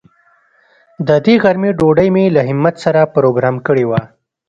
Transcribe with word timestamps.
د 1.07 1.09
دې 1.25 1.35
غرمې 1.43 1.71
ډوډۍ 1.79 2.09
مې 2.15 2.25
له 2.35 2.41
همت 2.49 2.75
سره 2.83 3.11
پروگرام 3.15 3.55
کړې 3.67 3.85
وه. 3.89 4.01